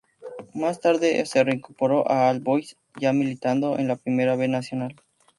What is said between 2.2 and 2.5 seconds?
All